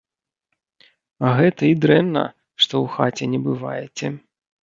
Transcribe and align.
А 1.27 1.33
гэта 1.39 1.61
і 1.67 1.75
дрэнна, 1.83 2.23
што 2.63 2.73
ў 2.83 2.93
хаце 2.95 3.25
не 3.37 3.43
бываеце! 3.49 4.07